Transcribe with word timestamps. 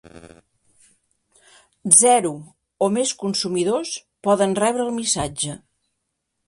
Zero 1.99 2.33
o 2.87 2.91
més 2.97 3.15
consumidors 3.23 3.93
poden 4.29 4.61
rebre 4.65 4.89
el 4.91 4.95
missatge. 5.01 5.61